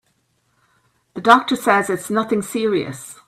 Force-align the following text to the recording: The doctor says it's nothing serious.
The 1.13 1.21
doctor 1.21 1.55
says 1.55 1.87
it's 1.87 2.09
nothing 2.09 2.41
serious. 2.41 3.19